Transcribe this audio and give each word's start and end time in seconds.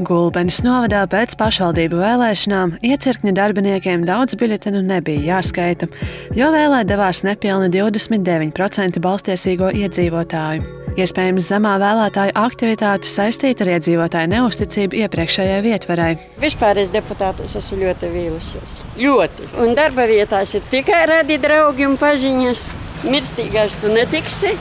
Gulbenes 0.00 0.62
novadā 0.64 1.02
pēc 1.10 1.34
pašvaldību 1.36 1.98
vēlēšanām 2.00 2.78
iecirkņa 2.86 3.34
darbiniekiem 3.36 4.06
daudz 4.08 4.36
biļetenu 4.40 4.80
nebija 4.86 5.36
jāskaita, 5.36 5.90
jo 6.36 6.48
vēlēt 6.54 6.88
devās 6.88 7.20
nepilni 7.26 7.68
29% 7.74 9.02
balstiesīgo 9.04 9.68
iedzīvotāju. 9.82 10.64
Iespējams, 11.00 11.46
zemā 11.52 11.76
vēlētāju 11.80 12.34
aktivitāte 12.40 13.08
saistīta 13.08 13.66
ar 13.66 13.74
iedzīvotāju 13.76 14.32
neusticību 14.32 15.04
iepriekšējai 15.04 15.60
vietvarai. 15.68 16.10
Vispār 16.42 16.80
es 16.82 16.90
deputātos 16.94 17.54
esmu 17.60 17.82
ļoti 17.84 18.10
vīlusies. 18.10 18.80
Ļoti. 18.98 19.52
Un 19.62 19.76
darba 19.78 20.08
vietās 20.10 20.56
ir 20.56 20.66
tikai 20.72 21.04
radi 21.12 21.38
draugi 21.42 21.86
un 21.86 22.00
paziņas. 22.00 22.68
Mirstīgais 23.06 23.78
tu 23.80 23.92
netiksi. 23.92 24.56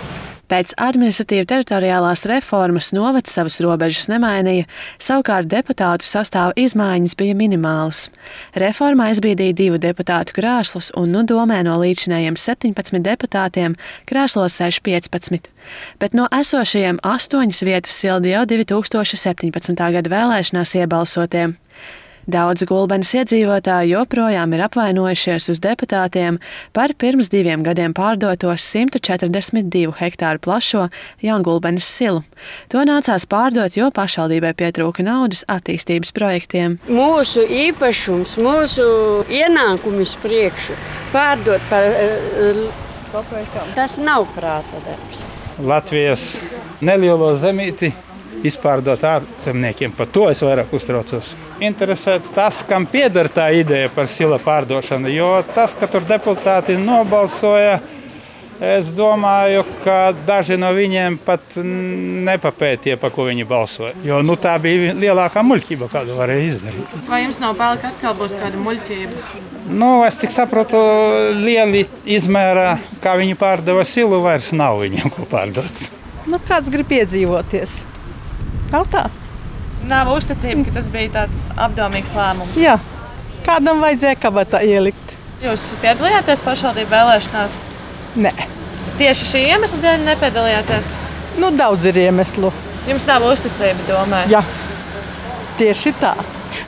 Pēc 0.50 0.72
administratīva 0.82 1.46
teritoriālās 1.46 2.24
reformas 2.30 2.90
novads 2.96 3.36
savas 3.36 3.60
robežas 3.62 4.08
nemainīja, 4.10 4.66
savukārt 4.98 5.46
deputātu 5.52 6.08
sastāva 6.10 6.56
izmaiņas 6.58 7.14
bija 7.20 7.36
minimālas. 7.38 8.08
Reforma 8.58 9.12
aizbīdīja 9.12 9.58
divu 9.60 9.78
deputātu 9.82 10.34
krēslus, 10.40 10.90
un 10.98 11.14
nu 11.14 11.22
domē 11.30 11.62
no 11.68 11.78
līdzinējiem 11.84 12.40
17 12.42 13.06
deputātiem 13.06 13.78
krēslos 14.10 14.58
sēž 14.58 14.82
15, 14.90 15.52
bet 16.02 16.18
no 16.18 16.26
esošajiem 16.34 16.98
astoņas 17.06 17.64
vietas 17.70 18.02
sildi 18.02 18.34
jau 18.34 18.48
2017. 18.50 19.78
gada 19.78 20.16
vēlēšanās 20.18 20.78
iebalsotiem. 20.82 21.60
Daudzi 22.30 22.68
gulbenes 22.70 23.10
iedzīvotāji 23.18 23.96
joprojām 23.96 24.52
ir 24.54 24.62
apvainojušies 24.68 25.48
uz 25.50 25.60
deputātiem 25.64 26.36
par 26.78 26.92
pirms 27.02 27.30
diviem 27.34 27.64
gadiem 27.66 27.96
pārdoto 27.98 28.52
142 28.54 29.96
hektāru 29.98 30.42
plašo 30.46 30.84
jaungulbenes 31.26 31.88
silu. 31.90 32.22
To 32.70 32.84
nācās 32.86 33.26
pārdot, 33.32 33.74
jo 33.80 33.88
pašvaldībai 33.96 34.52
pietrūka 34.60 35.06
naudas 35.08 35.42
attīstības 35.50 36.14
projektiem. 36.14 36.78
Mūsu 36.86 37.48
īpašums, 37.64 38.36
mūsu 38.46 38.86
ienākumus 39.26 40.14
priekšu 40.22 40.78
pārdot 41.16 41.66
par 41.72 41.90
uh, 41.90 42.62
tas 43.74 43.98
nav 43.98 44.28
prāta 44.36 44.84
darbs. 44.86 45.26
Latvijas 45.66 46.28
nelielo 46.86 47.34
zemīti 47.42 47.90
izpārdot 48.46 49.04
ārzemniekiem. 49.06 49.94
Par 49.98 50.10
to 50.14 50.28
es 50.32 50.42
vairāk 50.46 50.74
uztraucos. 50.76 51.34
Interesē 51.60 52.20
tas, 52.36 52.64
kam 52.68 52.88
pieder 52.90 53.30
tā 53.34 53.50
ideja 53.60 53.92
par 53.94 54.10
sila 54.12 54.40
pārdošanu, 54.44 55.12
jo 55.14 55.32
tas, 55.56 55.76
ka 55.78 55.90
tur 55.92 56.08
deputāti 56.08 56.78
nobalsoja, 56.80 57.80
Es 58.60 58.90
domāju, 58.92 59.62
ka 59.86 60.12
daži 60.28 60.58
no 60.60 60.74
viņiem 60.76 61.16
pat 61.24 61.54
nepapētīja, 61.64 62.98
par 63.00 63.14
ko 63.16 63.30
viņi 63.30 63.46
balsoja. 63.48 63.94
Jo 64.04 64.18
nu, 64.20 64.36
tā 64.36 64.58
bija 64.60 64.92
lielākā 65.00 65.40
muļķība, 65.48 65.88
kādu 65.94 66.18
varēja 66.18 66.50
izdarīt. 66.50 66.98
Vai 67.08 67.22
jums 67.24 67.40
nav 67.40 67.56
bail, 67.56 67.80
ka 67.80 67.94
atkal 67.94 68.18
būs 68.20 68.36
kāda 68.36 68.60
muļķība? 68.60 69.24
Nu, 69.72 69.94
es 70.04 70.20
cik 70.20 70.36
saprotu, 70.36 70.82
lieli 71.40 71.86
izmērā, 72.04 72.74
kā 73.00 73.16
viņi 73.22 73.40
pārdeva 73.40 73.88
silu, 73.88 74.20
vairs 74.28 74.52
nav 74.52 74.82
viņiem 74.84 75.16
ko 75.16 75.24
pārdot. 75.32 75.86
Nu, 76.28 76.42
kāds 76.44 76.68
grib 76.74 76.92
iedzīvoties? 77.00 77.80
Nav 78.70 78.86
tā. 78.92 79.08
Nav 79.90 80.12
uzticība, 80.14 80.68
ka 80.68 80.76
tas 80.78 80.90
bija 80.94 81.12
tāds 81.22 81.50
apdomīgs 81.58 82.14
lēmums. 82.14 82.58
Jā, 82.60 82.78
kādam 83.48 83.82
vajadzēja 83.84 84.20
kabatā 84.22 84.62
ielikt. 84.68 85.16
Jūs 85.44 85.70
piedalījāties 85.82 86.44
pašvaldību 86.46 86.92
vēlēšanās? 86.94 87.60
Nē. 88.20 88.34
Tieši 89.00 89.30
šī 89.30 89.46
iemesla 89.54 89.80
dēļ 89.86 90.02
nepiedalījāties? 90.10 90.90
Nu, 91.40 91.54
daudz 91.56 91.88
ir 91.88 92.02
iemeslu. 92.02 92.52
Jums 92.90 93.06
nav 93.08 93.24
uzticība, 93.30 93.86
domāju. 93.88 94.34
Jā, 94.36 94.44
tieši 95.62 95.96
tā. 96.02 96.14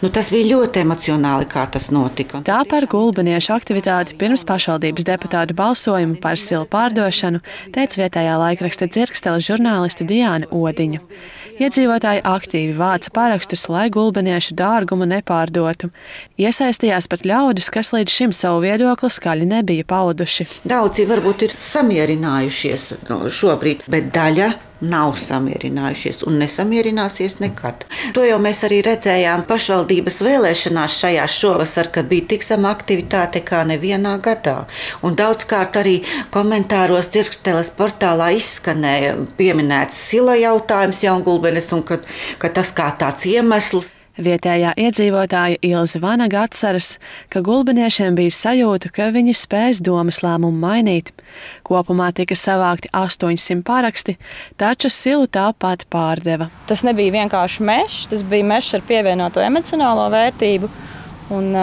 Nu, 0.01 0.09
tas 0.13 0.31
bija 0.33 0.55
ļoti 0.55 0.81
emocionāli, 0.81 1.45
kā 1.49 1.65
tas 1.69 1.89
notika. 1.93 2.39
Tā 2.45 2.61
par 2.69 2.87
gulbeniešu 2.89 3.53
aktivitāti 3.53 4.15
pirms 4.17 4.45
pašvaldības 4.49 5.05
deputātu 5.05 5.57
balsojumu 5.57 6.17
par 6.23 6.39
silu 6.41 6.65
pārdošanu 6.71 7.41
teica 7.75 8.01
vietējā 8.01 8.37
laikraksta 8.41 8.87
dzirkstela 8.89 9.41
žurnāliste 9.43 10.07
Diāna 10.09 10.49
Odiņa. 10.49 11.03
Iedzīvotāji 11.61 12.23
aktīvi 12.25 12.71
vāca 12.73 13.11
parakstus, 13.13 13.67
lai 13.69 13.83
gulbeniešu 13.93 14.55
dārgumu 14.57 15.05
nepārdotu. 15.05 15.91
Iesaistījās 16.41 17.05
pat 17.11 17.27
ļaudis, 17.29 17.69
kas 17.69 17.91
līdz 17.93 18.15
šim 18.15 18.33
savu 18.33 18.63
viedokli 18.63 19.11
skaļi 19.13 19.45
nebija 19.51 19.85
pauduši. 19.85 20.47
Daudzi 20.65 21.05
varbūt 21.11 21.45
ir 21.45 21.53
samierinājušies 21.53 22.87
no 23.11 23.21
šobrīd, 23.29 23.85
bet 23.93 24.09
daļa 24.15 24.49
nav 24.81 25.15
samierinājušies 25.21 26.23
un 26.27 26.39
nesamierināsies 26.41 27.37
nekad. 27.41 27.85
To 28.15 28.25
jau 28.25 28.39
mēs 28.41 28.63
arī 28.67 28.81
redzējām 28.85 29.45
pašvaldības 29.49 30.21
vēlēšanās 30.25 30.97
šajā 31.03 31.27
šovasar, 31.29 31.91
kad 31.93 32.09
bija 32.11 32.27
tik 32.33 32.45
zema 32.45 32.73
aktivitāte 32.73 33.43
kā 33.45 33.63
nevienā 33.67 34.17
gadā. 34.23 34.65
Un 35.05 35.15
daudzkārt 35.19 35.79
arī 35.81 35.99
komentāros 36.33 37.11
dzirksteles 37.13 37.73
portālā 37.77 38.31
izskanēja 38.37 39.15
pieminēts 39.37 40.01
sila 40.11 40.35
jautājums 40.39 41.03
Jaungulbenes 41.05 41.71
un 41.77 41.85
ka, 41.85 42.01
ka 42.41 42.53
tas 42.53 42.73
kā 42.75 42.91
tāds 42.97 43.27
iemesls. 43.29 43.95
Vietējā 44.19 44.73
iedzīvotāja 44.75 45.59
Ilze 45.63 46.01
Vanaga 46.03 46.43
atceras, 46.43 46.97
ka 47.31 47.39
gulbiniešiem 47.45 48.17
bija 48.17 48.33
sajūta, 48.35 48.91
ka 48.91 49.07
viņi 49.15 49.35
spēs 49.37 49.79
domas 49.79 50.19
lēmumu 50.25 50.59
mainīt. 50.59 51.13
Kopumā 51.63 52.09
tika 52.15 52.35
savākti 52.35 52.91
800 52.91 53.63
paraksti, 53.63 54.17
taču 54.59 54.91
silu 54.91 55.29
tāpat 55.31 55.87
pārdeva. 55.87 56.49
Tas 56.67 56.83
nebija 56.83 57.15
vienkārši 57.21 57.63
mežs, 57.63 58.09
tas 58.11 58.25
bija 58.27 58.49
mežs 58.51 58.75
ar 58.75 58.83
pievienoto 58.87 59.43
emocionālo 59.43 60.09
vērtību. 60.11 60.71
Un, 61.31 61.53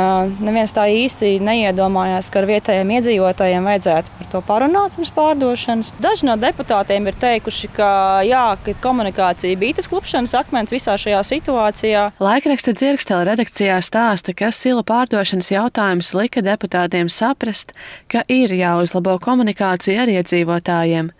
neviens 0.40 0.72
tā 0.72 0.86
īsti 0.88 1.34
neiedomājās, 1.44 2.30
ka 2.32 2.40
ar 2.40 2.46
vietējiem 2.48 2.92
iedzīvotājiem 2.96 3.66
vajadzētu 3.68 4.14
par 4.16 4.30
to 4.32 4.40
parunāt 4.46 4.94
pirms 4.96 5.10
pārdošanas. 5.12 5.90
Daži 6.00 6.28
no 6.28 6.38
deputātiem 6.40 7.10
ir 7.10 7.18
teikuši, 7.20 7.68
ka, 7.76 7.90
jā, 8.24 8.44
ka 8.64 8.74
komunikācija 8.80 9.58
bija 9.60 9.76
tas 9.76 9.90
klupšanas 9.92 10.32
akmens 10.40 10.72
visā 10.72 10.96
šajā 11.00 11.20
situācijā. 11.32 12.06
Laikraksta 12.22 12.72
dzirkstela 12.78 13.26
redakcijā 13.28 13.76
stāsta, 13.84 14.32
ka 14.32 14.48
sila 14.56 14.86
pārdošanas 14.88 15.52
jautājums 15.52 16.14
lika 16.16 16.44
deputātiem 16.46 17.12
saprast, 17.12 17.76
ka 18.08 18.24
ir 18.32 18.56
jāuzlabo 18.56 19.18
komunikācija 19.20 20.06
ar 20.06 20.16
iedzīvotājiem. 20.16 21.12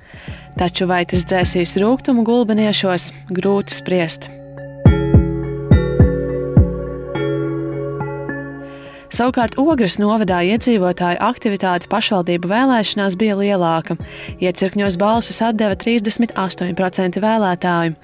Taču 0.59 0.89
vai 0.89 1.05
tas 1.07 1.29
dzēsīs 1.29 1.77
rūkumu 1.85 2.25
gulbeniešos, 2.27 3.13
grūti 3.29 3.77
spriest. 3.77 4.38
Savukārt 9.19 9.57
Ogres 9.59 9.97
novadā 9.99 10.45
iedzīvotāju 10.47 11.19
aktivitāte 11.27 11.89
pašvaldību 11.91 12.47
vēlēšanās 12.53 13.17
bija 13.19 13.35
lielāka. 13.41 13.97
Iecirkņos 14.39 14.95
balsis 15.01 15.41
atdeva 15.43 15.75
38% 15.75 17.19
vēlētāju. 17.25 17.97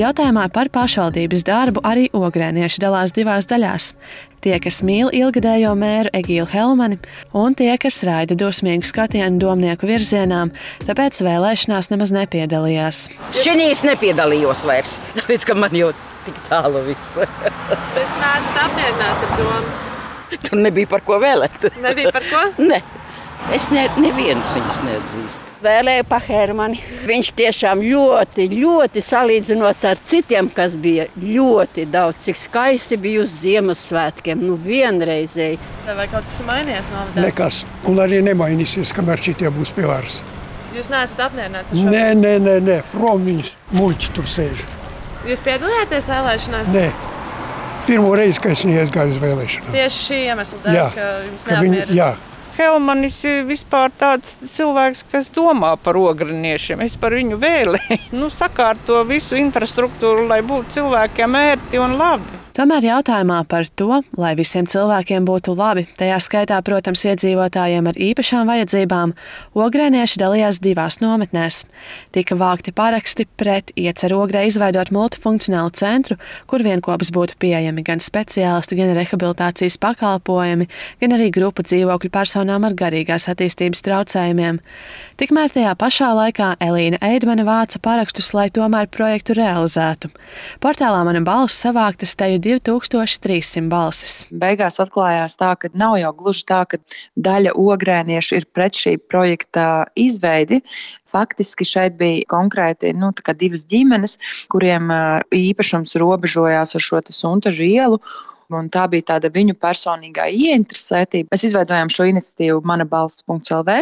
Jautājumā 0.00 0.46
par 0.54 0.70
pašvaldības 0.72 1.44
darbu 1.44 1.82
arī 1.84 2.06
ogrēnieši 2.16 2.80
dalās 2.86 3.12
divās 3.12 3.44
daļās. 3.50 3.90
Tie, 4.46 4.54
kas 4.64 4.80
mīl 4.86 5.12
ilgadējo 5.12 5.74
mēru 5.76 6.14
Egīlu 6.16 6.48
Helmani, 6.48 7.02
un 7.36 7.56
tie, 7.58 7.74
kas 7.82 8.00
raida 8.08 8.38
dosmīgu 8.38 8.88
skatienu 8.88 9.42
domnieku 9.42 9.90
virzienām, 9.90 10.54
tāpēc 10.88 11.20
vēlēšanās 11.26 11.92
nemaz 11.92 12.16
nepiedalījās. 12.16 13.08
Šīs 13.42 13.84
nepiedalījos 13.90 14.64
vairs, 14.64 15.02
tāpēc 15.18 15.50
ka 15.50 15.58
man 15.58 15.76
jau 15.76 15.92
tik 16.24 16.40
tālu 16.48 16.86
viss. 16.88 17.18
Es 17.20 18.16
neesmu 18.22 18.62
apmierināta 18.64 19.28
ar 19.34 19.36
domu. 19.42 19.85
Tur 20.46 20.60
nebija 20.60 20.90
par 20.90 21.04
ko 21.06 21.20
vēlēt. 21.22 21.68
Nebija 21.82 22.12
par 22.14 22.24
ko? 22.30 22.46
ne. 22.70 22.80
Es 23.54 23.68
ne, 23.70 23.84
nevienus 24.00 24.54
viņus 24.56 24.78
neatzīstu. 24.86 25.42
Vēlēju 25.62 26.04
pa 26.08 26.18
Hermani. 26.20 26.80
Viņš 27.08 27.30
tiešām 27.38 27.80
ļoti, 27.80 28.46
ļoti 28.52 29.02
salīdzinot 29.02 29.84
ar 29.88 30.00
citiem, 30.08 30.50
kas 30.52 30.74
bija 30.78 31.06
ļoti 31.16 31.86
daudz, 31.90 32.20
cik 32.26 32.38
skaisti 32.40 32.98
bija 33.00 33.22
uz 33.24 33.38
Ziemassvētkiem. 33.40 34.42
Nu, 34.44 34.58
vienreizēji. 34.60 35.58
Vai 35.86 36.08
kaut 36.12 36.28
kas 36.28 36.42
mainījies 36.48 36.90
no 36.92 37.06
tā? 37.14 37.24
Nekas. 37.24 37.62
Un 37.88 38.02
arī 38.04 38.20
nemainīsies, 38.26 38.92
kamēr 38.96 39.22
šitie 39.28 39.52
būs 39.54 39.72
pie 39.76 39.88
varas. 39.88 40.20
Jūs 40.76 40.90
neesat 40.92 41.22
apmierināts 41.30 41.72
ar 41.72 41.78
šo? 41.80 41.90
Nē, 41.92 42.06
nē, 42.20 42.36
nē, 42.44 42.56
nē. 42.66 42.80
prom 42.92 43.24
viņus 43.24 43.54
muļķi 43.78 44.16
tur 44.16 44.28
sēž. 44.28 44.64
Jūs 45.26 45.44
piedalījāties 45.46 46.10
vēlēšanās? 46.12 46.74
Nē. 46.74 46.88
Pirmo 47.86 48.14
reizi, 48.18 48.40
kad 48.42 48.56
es 48.56 48.64
neaizgāju 48.66 49.14
uz 49.14 49.20
vēlēšanām. 49.22 49.74
Tieši 49.74 50.06
šī 50.08 50.22
iemesla 50.30 50.62
dēļ, 50.64 50.78
Jā, 50.78 50.86
ka 50.94 51.10
jums 51.26 51.44
ka 51.46 51.60
viņi, 51.62 51.84
jā, 51.94 52.08
Helmanis 52.56 53.18
ir 53.28 53.42
vispār 53.44 53.92
tāds 54.00 54.32
cilvēks, 54.54 55.02
kas 55.12 55.28
domā 55.34 55.74
par 55.76 55.98
ogriniešiem. 56.00 56.80
Es 56.86 56.96
par 56.96 57.16
viņu 57.16 57.36
vēlēju. 57.42 57.98
Nu, 58.16 58.30
sakārto 58.32 59.02
visu 59.08 59.36
infrastruktūru, 59.36 60.24
lai 60.30 60.40
būtu 60.46 60.78
cilvēkiem 60.78 61.36
ērti 61.42 61.82
un 61.82 61.98
labi. 62.00 62.35
Tomēr 62.56 62.86
jautājumā 62.86 63.42
par 63.44 63.66
to, 63.76 63.98
lai 64.16 64.30
visiem 64.32 64.64
cilvēkiem 64.64 65.26
būtu 65.28 65.52
labi, 65.58 65.82
tajā 65.98 66.16
skaitā, 66.24 66.56
protams, 66.64 67.02
iedzīvotājiem 67.04 67.90
ar 67.90 67.98
īpašām 68.00 68.48
vajadzībām, 68.48 69.12
ogrēnieši 69.60 70.22
dalījās 70.22 70.62
divās 70.64 70.96
nometnēs. 71.02 71.58
Tika 72.16 72.38
vākti 72.40 72.72
paraksti 72.72 73.26
pret 73.36 73.74
ieceru 73.76 74.22
ogrē 74.22 74.46
izveidot 74.48 74.88
multifunkcionālu 74.88 75.74
centru, 75.76 76.16
kur 76.48 76.64
vienkopas 76.64 77.10
būtu 77.12 77.36
pieejami 77.44 77.84
gan 77.84 78.00
speciālisti, 78.00 78.80
gan 78.80 78.94
rehabilitācijas 78.96 79.76
pakalpojumi, 79.84 80.70
gan 81.04 81.16
arī 81.18 81.28
grupu 81.36 81.60
dzīvokļu 81.60 82.12
personām 82.16 82.64
ar 82.64 82.78
garīgās 82.80 83.28
attīstības 83.34 83.84
traucējumiem. 83.84 84.62
Tikmēr 85.20 85.52
tajā 85.52 85.76
pašā 85.76 86.08
laikā 86.22 86.54
Elīna 86.64 87.04
Eidmane 87.04 87.44
vāca 87.44 87.84
parakstus, 87.84 88.32
lai 88.32 88.48
tomēr 88.48 88.88
projektu 88.88 89.36
realizētu. 89.36 90.08
Portālā 90.64 91.04
mana 91.04 91.20
balss 91.20 91.60
savāktas 91.60 92.16
teju 92.16 92.45
2300 92.46 93.66
balsis. 93.70 94.20
Beigās 94.30 94.78
atklājās 94.82 95.34
tā, 95.40 95.52
ka 95.58 95.70
nav 95.74 95.96
jau 96.00 96.12
gluži 96.20 96.44
tā, 96.48 96.60
ka 96.70 96.78
daļa 97.28 97.56
ogrēniešu 97.58 98.38
ir 98.38 98.46
pret 98.54 98.78
šī 98.78 98.96
projekta 99.10 99.86
izveidi. 99.98 100.62
Faktiski 101.10 101.66
šeit 101.66 101.98
bija 101.98 102.26
konkrēti 102.30 102.92
nu, 102.94 103.10
divas 103.34 103.66
ģimenes, 103.70 104.18
kuriem 104.52 104.92
īpašums 105.34 105.98
robežojās 106.00 106.76
ar 106.78 106.86
šo 106.88 107.02
suntažu 107.10 107.66
ielu. 107.66 108.00
Un 108.54 108.68
tā 108.70 108.84
bija 108.90 109.08
tāda 109.14 109.30
viņu 109.34 109.56
personīgā 109.58 110.28
ieinteresētība. 110.30 111.32
Mēs 111.34 111.46
izveidojām 111.48 111.90
šo 111.90 112.06
iniciatīvu 112.12 112.60
Mana 112.66 112.86
balss.lv, 112.86 113.78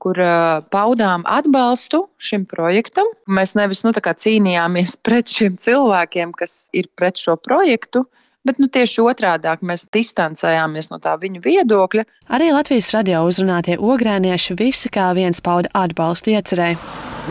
kur 0.00 0.20
uh, 0.22 0.60
paudām 0.72 1.26
atbalstu 1.28 2.06
šim 2.22 2.46
projektam. 2.48 3.10
Mēs 3.28 3.52
nevis 3.58 3.84
nu, 3.84 3.92
cīnījāmies 3.92 4.96
pret 5.06 5.28
šiem 5.28 5.58
cilvēkiem, 5.60 6.32
kas 6.38 6.70
ir 6.72 6.88
pret 6.96 7.20
šo 7.20 7.36
projektu. 7.36 8.06
Bet 8.46 8.60
nu, 8.62 8.68
tieši 8.70 9.02
otrādi 9.02 9.50
mēs 9.66 9.88
distancējāmies 9.92 10.90
no 10.92 11.00
tā 11.02 11.16
viņu 11.20 11.42
viedokļa. 11.44 12.04
Arī 12.32 12.52
Latvijas 12.54 12.92
radio 12.94 13.24
uzrunātie 13.26 13.78
ogrēnieši 13.78 14.56
visi 14.58 14.90
kā 14.94 15.10
viens 15.18 15.42
pauda 15.44 15.72
atbalstu 15.74 16.32
iecerēji. 16.36 16.78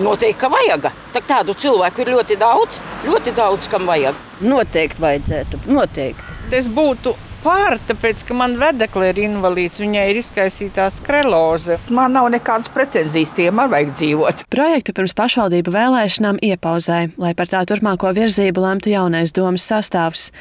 Noteikti, 0.04 0.40
ka 0.44 0.50
vajag. 0.54 0.90
Tā 1.16 1.22
tādu 1.26 1.56
cilvēku 1.58 2.04
ir 2.04 2.12
ļoti 2.14 2.38
daudz, 2.38 2.82
ļoti 3.08 3.34
daudz, 3.40 3.70
kam 3.72 3.88
vajag. 3.90 4.20
Noteikti 4.46 5.02
vajadzētu. 5.02 5.64
Noteikti. 5.74 6.36
Es 6.54 6.68
būtu 6.70 7.16
pār, 7.48 7.78
tāpēc, 7.88 8.24
ka 8.28 8.36
man 8.36 8.58
vedekle 8.60 9.12
ir 9.12 9.22
invalīds, 9.24 9.80
viņai 9.80 10.06
ir 10.12 10.20
izkaisītā 10.22 10.90
skleroze. 10.94 11.78
Man 11.94 12.16
nav 12.18 12.30
nekādas 12.34 12.72
pretenzijas, 12.74 13.34
tiem 13.38 13.62
arī 13.64 13.74
vajag 13.76 13.94
dzīvot. 14.02 14.46
Projektu 14.54 14.96
pirms 14.98 15.16
pašvaldību 15.18 15.74
vēlēšanām 15.76 16.42
iepauzēja, 16.50 17.14
lai 17.22 17.34
par 17.38 17.52
tā 17.52 17.64
turpmāko 17.70 18.12
virzību 18.18 18.66
lemtu 18.66 18.92
jaunais 18.92 19.36
domas 19.36 19.68
sastāvs. 19.70 20.32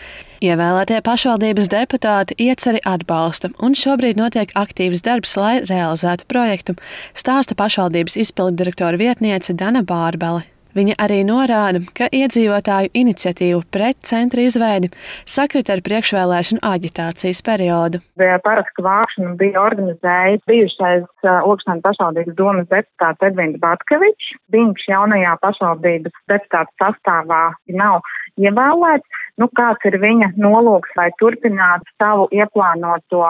Ievēlētie 0.44 0.98
pašvaldības 1.04 1.70
deputāti 1.72 2.36
ieceri 2.48 2.82
atbalsta, 2.84 3.52
un 3.62 3.78
šobrīd 3.78 4.18
notiek 4.20 4.52
aktīvs 4.58 5.04
darbs, 5.06 5.32
lai 5.40 5.54
realizētu 5.64 6.28
projektu, 6.28 6.76
stāsta 7.16 7.56
pašvaldības 7.56 8.18
izpildu 8.26 8.64
direktora 8.64 9.00
vietniece 9.00 9.56
Dana 9.56 9.86
Bārbele. 9.86 10.44
Viņa 10.76 10.96
arī 11.00 11.22
norāda, 11.24 11.80
ka 11.96 12.10
iedzīvotāju 12.12 12.90
iniciatīva 13.00 13.62
pret 13.72 13.96
centra 14.04 14.44
izveidi 14.44 14.90
sakrit 15.24 15.70
ar 15.72 15.80
priekšvēlēšanu 15.86 16.60
aģitācijas 16.68 17.40
periodu. 17.46 18.02
Parakstu 18.44 18.84
vākšanu 18.84 19.36
bija 19.40 19.62
organizējis 19.62 20.44
bijušais 20.50 21.06
Okšanas 21.24 21.82
pašvaldības 21.86 22.36
domas 22.36 22.68
deputāts 22.68 23.24
Edvins 23.24 23.56
Batkevičs. 23.62 24.34
Viņš 24.52 24.84
jaunajā 24.92 25.32
pašvaldības 25.40 26.20
deputāta 26.28 26.72
sastāvā 26.82 27.44
nav 27.80 28.04
ievēlēts. 28.36 29.22
Nu, 29.40 29.48
kāds 29.56 29.84
ir 29.88 29.98
viņa 30.00 30.30
nolūks, 30.40 30.92
lai 30.96 31.10
turpinātu 31.20 31.88
savu 32.00 32.28
ieplānoto 32.32 33.24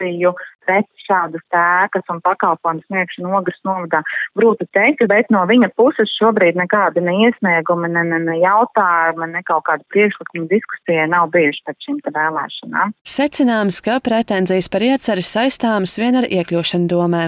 akciju 0.00 0.32
pret 0.66 0.86
šādas 1.06 1.42
ēkas 1.56 2.06
un 2.12 2.20
pakalpojumu 2.22 2.82
sniegšanu 2.86 3.32
ogres 3.34 3.58
novadā. 3.64 4.02
Grūti 4.38 4.66
teikt, 4.72 5.02
bet 5.08 5.30
no 5.30 5.42
viņa 5.48 5.70
puses 5.76 6.10
šobrīd 6.18 6.56
nekāda 6.56 7.00
ne 7.00 7.14
iesnieguma, 7.26 7.88
ne, 7.88 8.04
ne, 8.04 8.20
ne 8.28 8.36
jautājuma, 8.38 9.26
ne 9.26 9.42
kaut 9.48 9.64
kāda 9.66 9.84
priekšlikuma 9.90 10.46
diskusija 10.50 11.08
nav 11.10 11.30
bijuši 11.34 11.64
pēc 11.66 11.88
šīm 11.88 11.98
vēlēšanām. 12.06 12.94
Secināms, 13.04 13.80
ka 13.82 13.98
pretenzijas 14.04 14.70
par 14.70 14.86
ieceri 14.86 15.26
saistāmas 15.26 15.98
vien 15.98 16.20
ar 16.20 16.28
iekļūšanu 16.28 16.90
domē. 16.90 17.26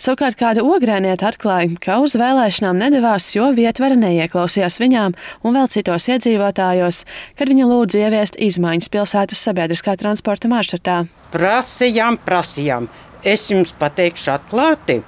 Savukārt 0.00 0.38
kāda 0.40 0.62
ogrēnieta 0.64 1.26
atklāja, 1.28 1.74
ka 1.84 1.98
uz 2.00 2.14
vēlēšanām 2.16 2.78
nedavās, 2.80 3.26
jo 3.34 3.50
vietvara 3.52 3.98
neieklausījās 4.00 4.78
viņām 4.80 5.12
un 5.44 5.58
vēl 5.58 5.68
citos 5.68 6.06
iedzīvotājos, 6.08 7.02
kad 7.36 7.52
viņa 7.52 7.66
lūdza 7.68 8.00
ieviest 8.06 8.38
izmaiņas 8.40 8.88
pilsētas 8.94 9.42
sabiedriskā 9.44 9.98
transporta 10.00 10.48
maršrutā. 10.48 11.02
Prasījām, 11.34 12.16
prasījām. 12.24 12.88
Es 13.20 13.44
jums 13.52 13.74
pateikšu 13.76 14.32
atklāti, 14.38 15.02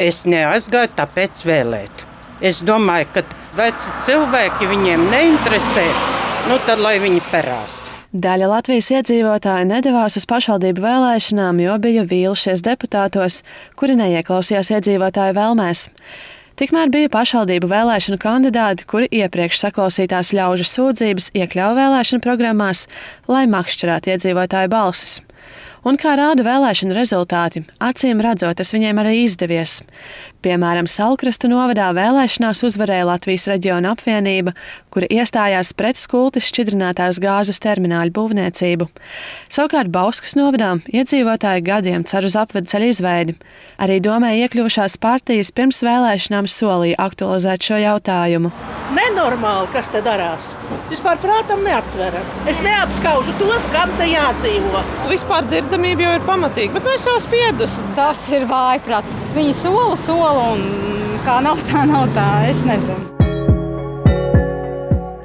es 0.00 0.22
neaizgāju 0.24 0.94
tāpēc 0.96 1.44
vēlēt. 1.44 2.06
Es 2.40 2.62
domāju, 2.64 3.12
ka 3.18 3.26
veci 3.58 3.92
cilvēki 4.08 4.72
viņiem 4.72 5.10
neinteresē, 5.12 5.86
nu 6.48 6.56
tad 6.64 6.80
lai 6.80 6.96
viņi 7.04 7.20
perās. 7.28 7.84
Daļa 8.08 8.46
Latvijas 8.48 8.86
iedzīvotāju 8.88 9.66
nedavās 9.68 10.14
uz 10.16 10.24
pašvaldību 10.24 10.80
vēlēšanām, 10.80 11.58
jo 11.60 11.74
bija 11.76 12.06
vīlušies 12.08 12.62
deputātos, 12.64 13.42
kuri 13.76 13.98
neieklausījās 14.00 14.70
iedzīvotāju 14.78 15.34
vēlmēs. 15.36 15.82
Tikmēr 16.56 16.88
bija 16.88 17.10
pašvaldību 17.12 17.68
vēlēšanu 17.68 18.16
kandidāti, 18.22 18.86
kuri 18.88 19.10
iepriekš 19.12 19.60
saklausītās 19.60 20.32
ļaužu 20.32 20.64
sūdzības 20.70 21.28
iekļāva 21.36 21.76
vēlēšanu 21.82 22.24
programmās, 22.24 22.86
lai 23.28 23.44
makšķerētu 23.52 24.14
iedzīvotāju 24.14 24.72
balsis. 24.72 25.18
Un 25.86 25.98
kā 26.00 26.16
rāda 26.18 26.42
vēlēšana 26.42 26.96
rezultāti, 26.96 27.62
acīm 27.78 28.22
redzot, 28.24 28.56
tas 28.58 28.72
viņiem 28.74 28.98
arī 28.98 29.14
izdevies. 29.22 29.80
Piemēram, 30.42 30.86
Salkrastu 30.90 31.50
novadā 31.50 31.88
vēlēšanās 31.96 32.62
uzvarēja 32.66 33.06
Latvijas 33.08 33.46
reģiona 33.50 33.92
apvienība, 33.94 34.54
kura 34.94 35.08
iestājās 35.10 35.72
pret 35.78 35.98
skultis 35.98 36.46
šķidrinātās 36.50 37.18
gāzes 37.22 37.58
termināļu 37.62 38.14
būvniecību. 38.14 38.88
Savukārt 39.50 39.90
Bauskas 39.94 40.36
novadā 40.38 40.76
iedzīvotāji 40.90 41.66
gadiem 41.66 42.06
cer 42.06 42.26
uz 42.26 42.38
apvedceļa 42.38 42.90
izveidi. 42.92 43.34
Arī 43.82 43.98
domē 44.02 44.34
iekļuvušās 44.44 44.98
partijas 45.02 45.50
pirms 45.54 45.82
vēlēšanām 45.86 46.50
solīja 46.50 46.98
aktualizēt 47.08 47.70
šo 47.70 47.82
jautājumu. 47.82 48.54
Nenormāli, 48.94 49.68
kas 49.74 49.90
te 49.92 50.00
darās. 50.06 50.46
Vispār 50.88 51.18
prātam 51.20 51.60
neaptveram. 51.66 52.24
Es 52.48 52.60
neapskaužu 52.64 53.34
tos, 53.40 53.66
kam 53.74 53.90
te 53.98 54.06
jādzīvo. 54.08 54.80
Vispār 55.10 55.44
dzirdamība 55.68 56.00
jau 56.00 56.12
ir 56.16 56.22
pamatīga, 56.24 56.72
bet 56.78 56.86
es 56.94 57.04
jau 57.04 57.18
spiedus. 57.20 57.74
Tas 57.96 58.22
ir 58.32 58.46
vājprāts. 58.48 59.10
Viņi 59.34 59.52
sola, 59.58 59.98
sola 60.00 60.46
un 60.54 60.62
kā 61.26 61.42
nav 61.44 61.60
tā, 61.68 61.84
nav 61.88 62.08
tā. 62.16 62.28
Es 62.48 62.62
nezinu. 62.64 62.96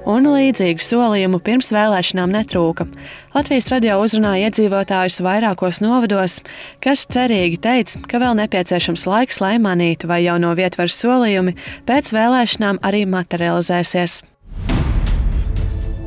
Un 0.04 0.28
līdzīgu 0.28 0.84
solījumu 0.84 1.40
pirms 1.46 1.72
vēlēšanām 1.72 2.34
netrūka. 2.36 2.90
Latvijas 3.32 3.70
radio 3.72 4.02
uzrunāja 4.04 4.50
iedzīvotājus 4.50 5.22
vairākos 5.24 5.80
novados, 5.82 6.42
kas 6.84 7.06
cerīgi 7.08 7.62
teica, 7.64 8.04
ka 8.12 8.20
vēl 8.26 8.36
nepieciešams 8.44 9.08
laiks, 9.08 9.40
lai 9.40 9.56
manītu, 9.64 10.12
vai 10.12 10.26
jauno 10.26 10.52
vietvaru 10.60 10.92
solījumi 10.92 11.56
pēc 11.88 12.12
vēlēšanām 12.20 12.84
arī 12.84 13.08
materializēsies. 13.16 14.20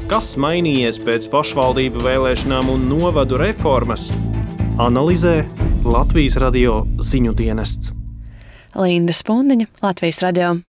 Kas 0.06 0.36
mainījies 0.38 1.00
pēc 1.02 1.24
pašvaldību 1.32 2.04
vēlēšanām 2.04 2.68
un 2.70 2.84
novadu 2.86 3.40
reformas? 3.40 4.04
Analizē 4.78 5.40
Latvijas 5.82 6.38
radio 6.38 6.76
ziņu 7.02 7.34
dienests. 7.34 7.90
Linda 8.78 9.16
Spundiņa, 9.16 9.66
Latvijas 9.82 10.22
radio. 10.22 10.60